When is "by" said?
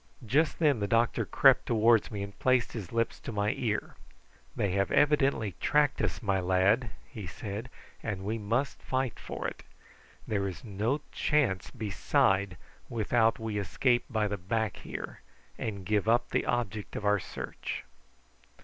14.09-14.27